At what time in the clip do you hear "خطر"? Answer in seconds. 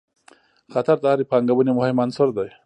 0.73-0.95